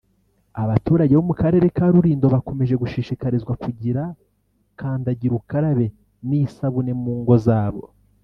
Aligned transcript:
abaturage 0.63 1.13
bo 1.17 1.23
mu 1.29 1.33
Karere 1.41 1.65
ka 1.75 1.85
Rulindo 1.93 2.27
bakomeje 2.35 2.73
gushishikarizwa 2.81 3.53
kugira 3.63 4.01
kandagirukarabe 4.79 5.85
n’isabune 6.29 6.93
mu 7.01 7.13
ngo 7.21 7.35
zabo 7.45 7.83